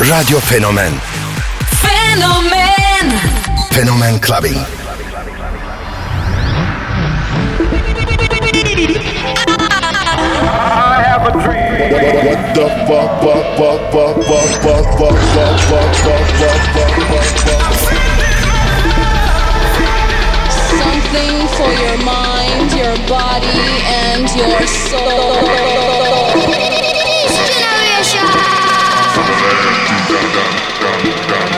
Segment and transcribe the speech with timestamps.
[0.00, 0.98] Radio Fenomen
[1.82, 3.06] Fenomen
[3.70, 4.56] Fenomen Clubbing.
[10.42, 11.92] I have a dream.
[12.24, 17.26] What the fuck, fuck, fuck, fuck, fuck, fuck, fuck, fuck, fuck, fuck, fuck, fuck, fuck,
[17.44, 17.66] fuck.
[20.80, 26.19] Something for your mind, your body, and your soul.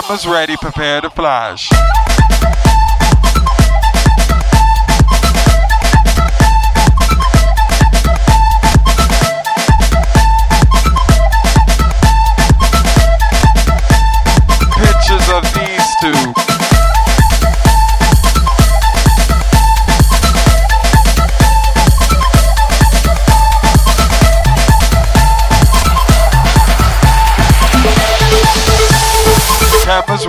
[0.00, 1.68] Cameras ready, prepare to flash.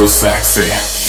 [0.00, 0.99] So sexy.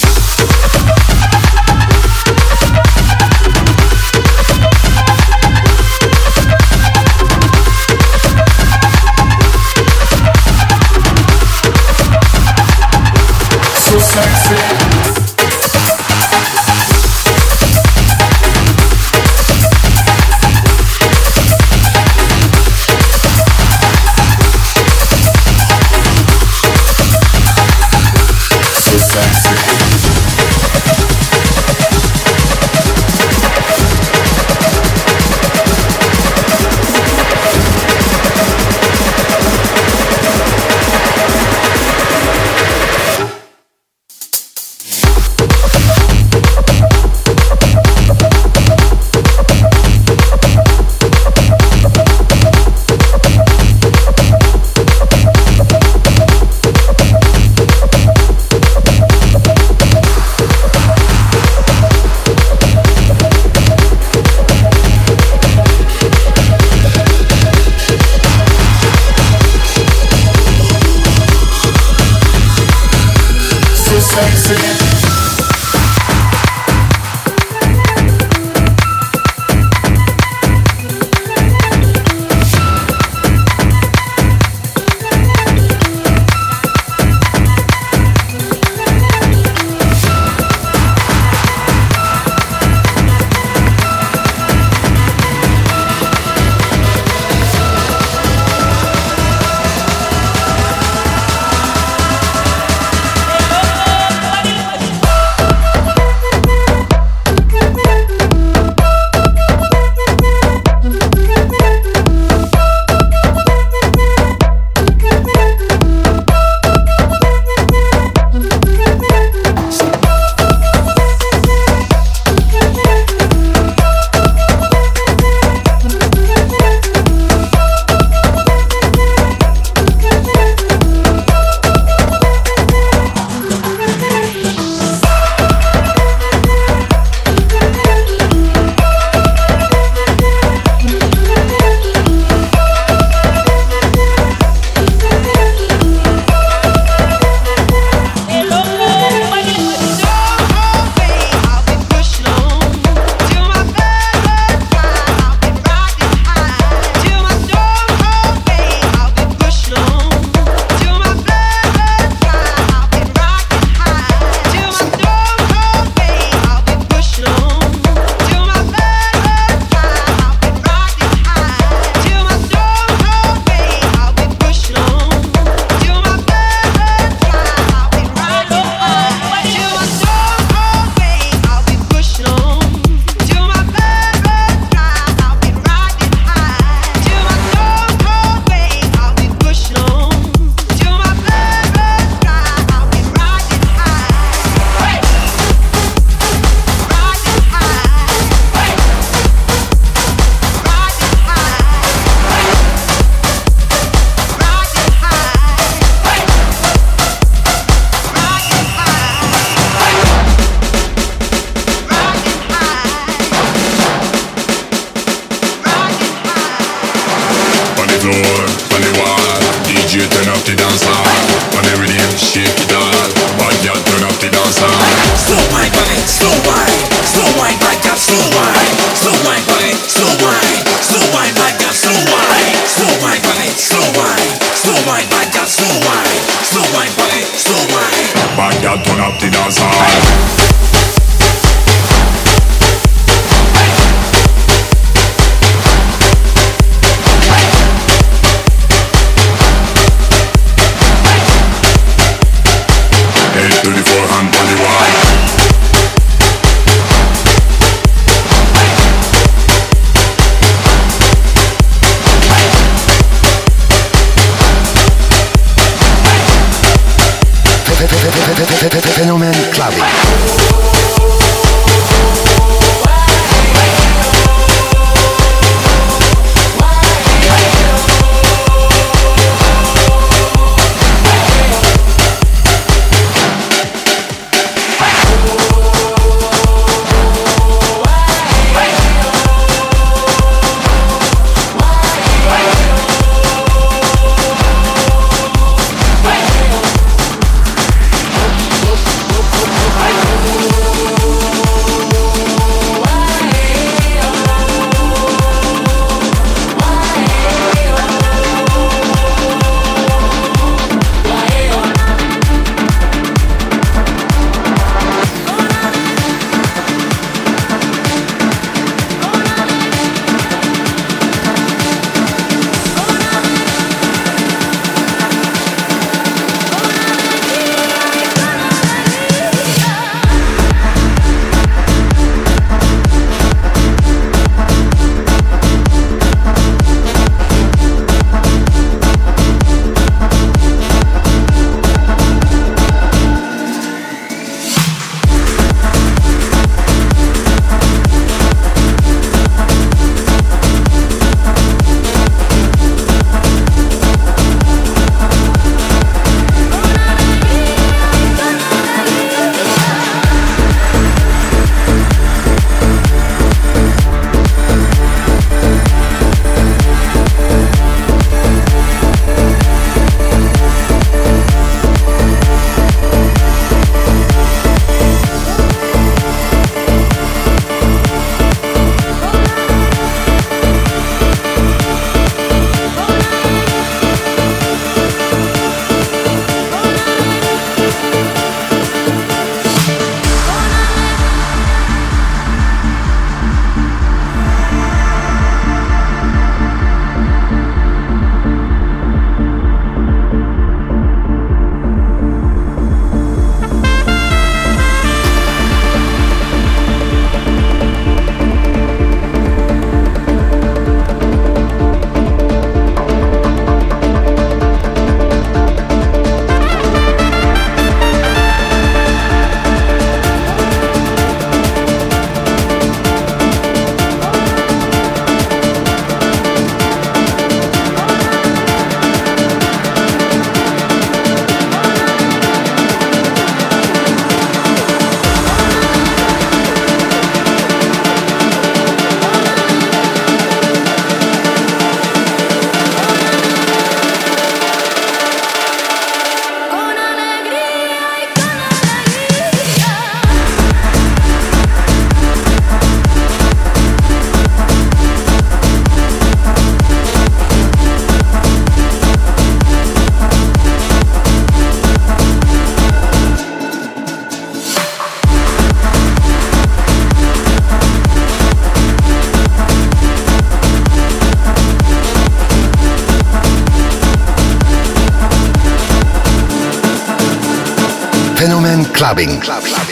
[478.92, 479.22] Clubbing.
[479.22, 479.71] Clubbing.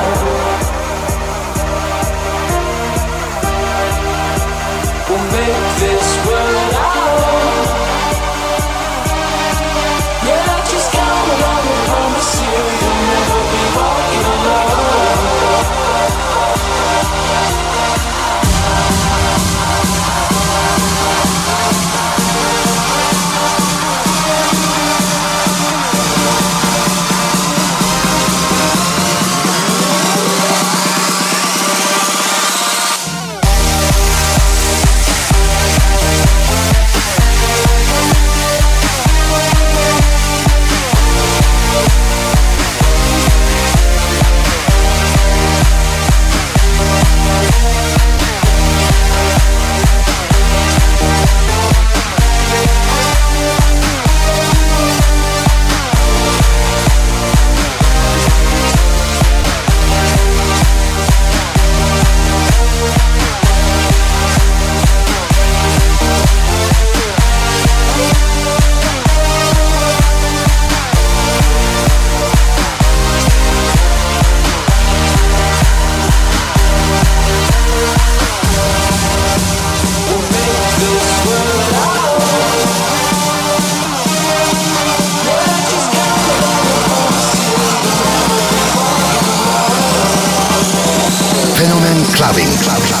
[92.21, 92.45] clubbing.
[92.61, 93.00] Club, club.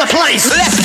[0.00, 0.48] the place.
[0.50, 0.79] Let's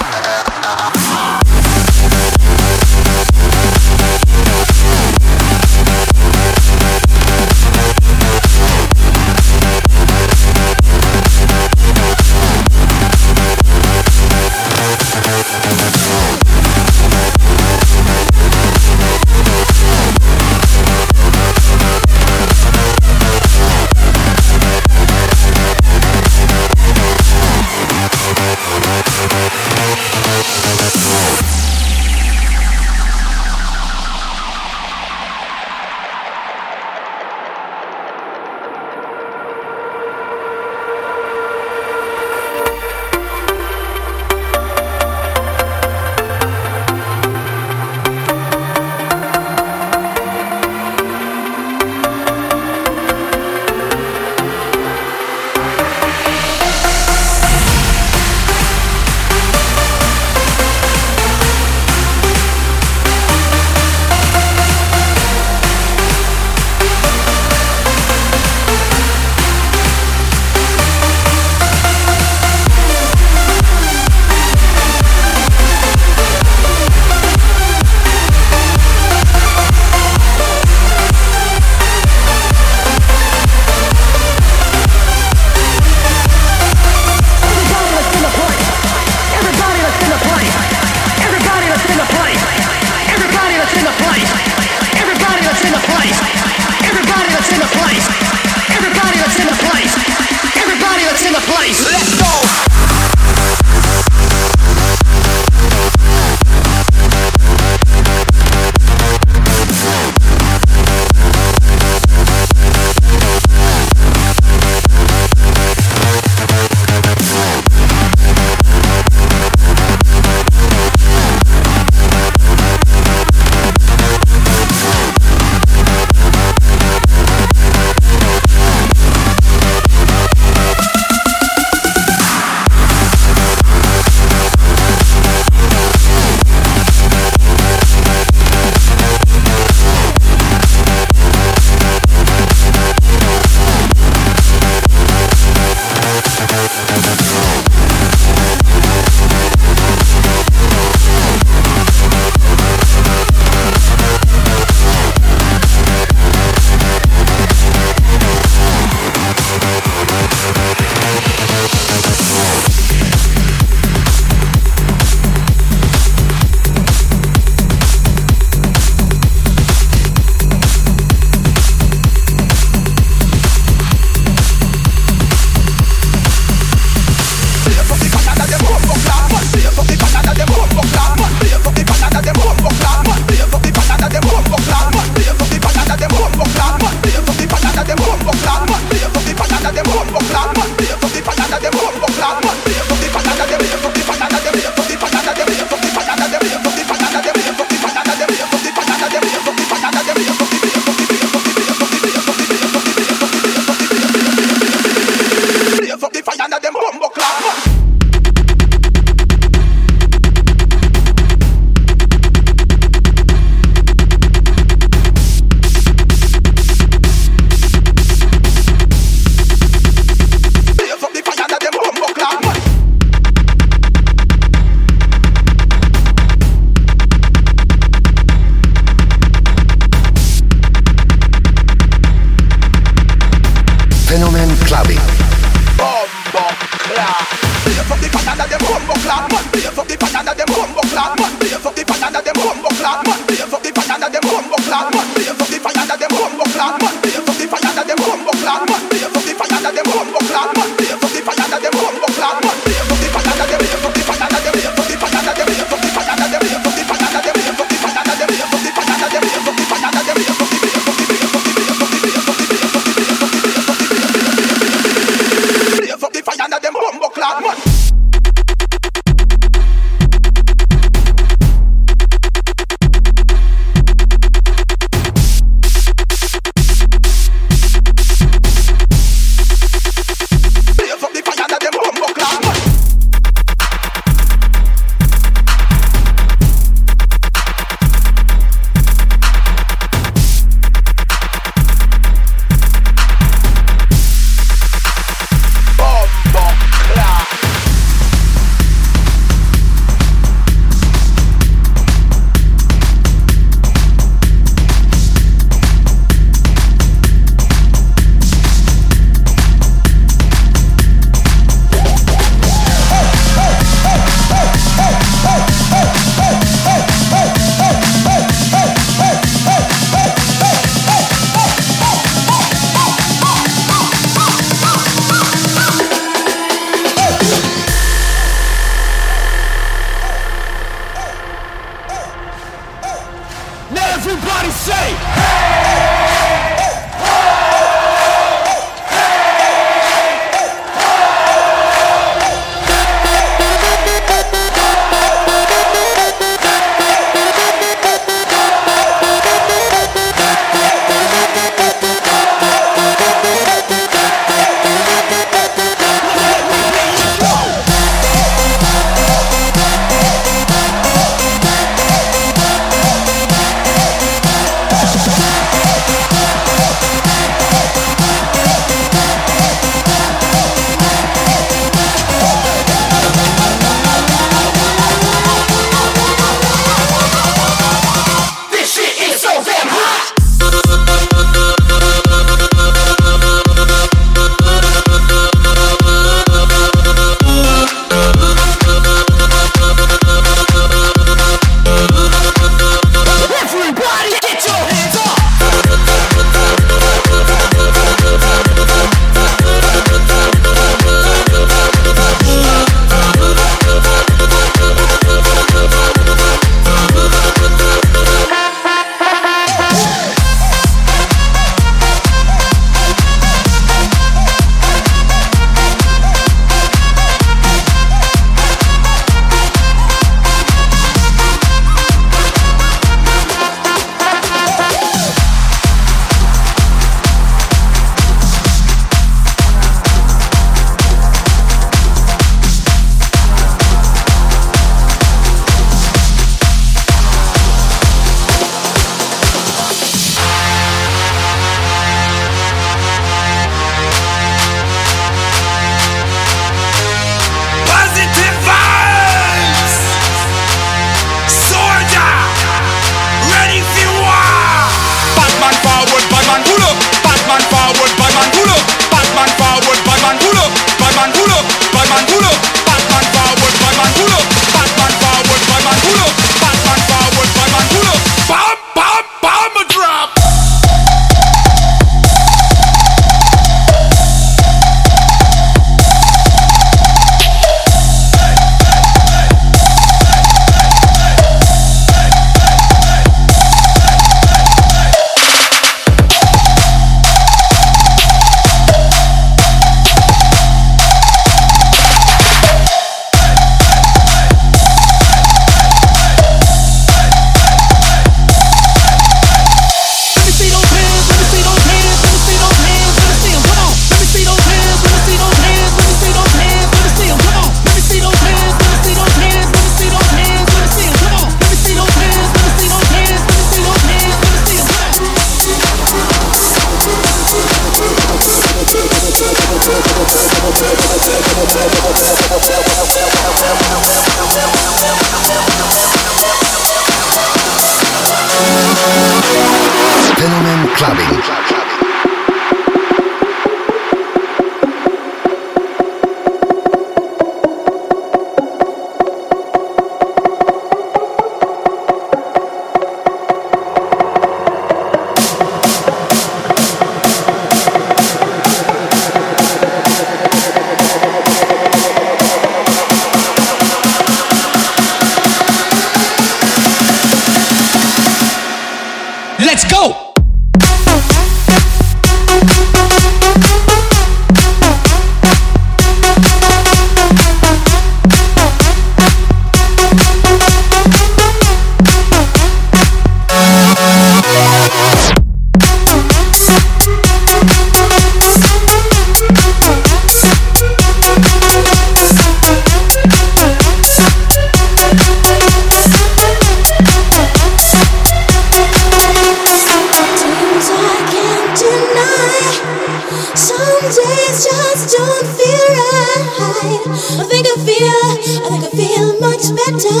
[599.40, 600.00] much better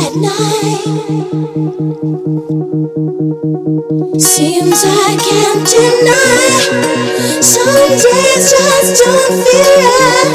[0.00, 0.80] at night.
[4.18, 6.48] Seems I can't deny.
[7.42, 10.32] Some days just don't feel right.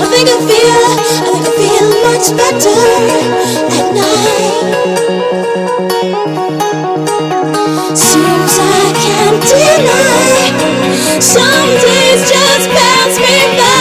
[0.00, 2.80] I think I feel, I think I feel much better
[3.72, 4.54] at night.
[7.96, 10.40] Seems I can't deny.
[11.20, 13.73] Some days just pass me by.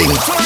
[0.00, 0.39] Clubbing.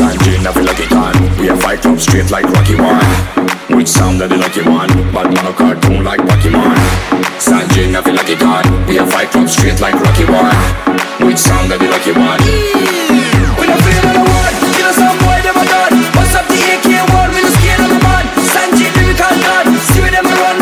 [0.00, 1.12] Sanjay, I feel like it on.
[1.36, 3.04] We a fight club straight like Rocky One.
[3.76, 4.88] Which sound of the lucky one?
[5.12, 6.72] Bad man a cartoon like Pokemon.
[7.92, 8.64] I feel like it on.
[8.88, 10.56] We a fight club straight like Rocky One.
[11.28, 12.40] Which sound of the lucky one?
[13.60, 14.56] We don't feel on the one.
[14.72, 15.92] Kill some boy, them a done.
[16.16, 18.24] Bust up the AK-1, we no scared of the man.
[18.40, 19.68] Sanjay, lyrical god.
[19.84, 20.59] See with them a run,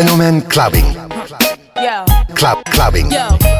[0.00, 0.94] Fenomen Clubbing.
[2.34, 3.59] Club Clubbing.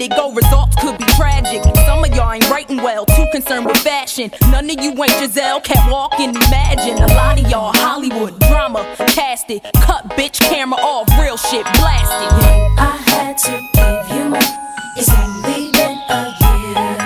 [0.00, 1.62] it go, results could be tragic.
[1.86, 4.30] Some of y'all ain't writing well, too concerned with fashion.
[4.50, 6.96] None of you ain't Giselle, can't walk and imagine.
[7.02, 9.62] A lot of y'all Hollywood drama, cast it.
[9.76, 12.30] Cut bitch camera off, real shit blasted.
[12.78, 14.66] I had to give you up.
[14.96, 17.05] It's only been a year.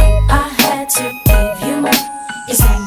[0.33, 2.80] I had to give you more.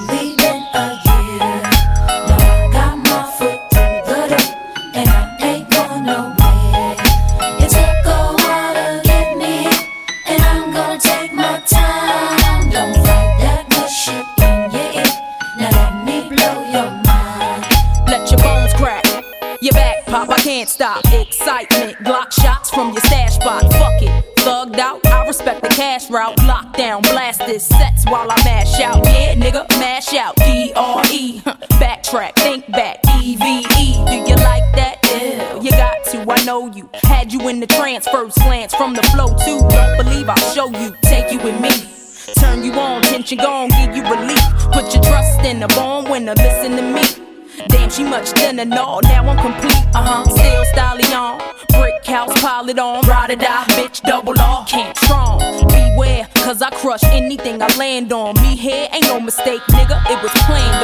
[48.65, 49.87] Thinner, no, now I'm complete.
[49.95, 51.41] Uh huh, still stallion.
[51.69, 53.07] Brick house, pile it on.
[53.07, 54.65] Ride or die, bitch, double R.
[54.67, 55.39] Can't strong.
[55.69, 58.35] Beware, cause I crush anything I land on.
[58.43, 60.84] Me here ain't no mistake, nigga, it was planned